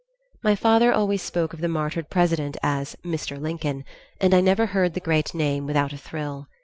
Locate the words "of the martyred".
1.53-2.09